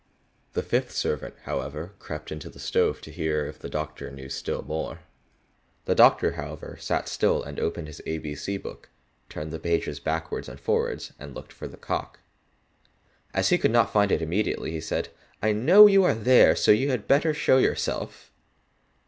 [0.53, 4.63] The fifth servant, however, crept into the stove to hear if the doctor knew still
[4.63, 5.01] more.
[5.85, 8.89] The Doctor, however, sat still and opened his A B C book,
[9.29, 12.17] turned the pages backwards and forwards, and looked for the cock.
[13.31, 15.09] As he could not find it immediately he said,
[15.39, 18.31] "I know you are there, so you had better show yourself."